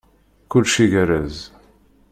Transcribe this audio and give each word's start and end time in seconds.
Kullec 0.49 0.75
igerrez. 0.85 1.37